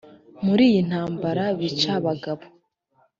[0.45, 2.43] muri iyo ntambara bica abagabo